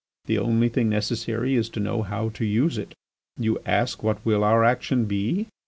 [0.25, 2.95] The only thing necessary is to know how to use it.
[3.37, 5.45] You ask what will our action be?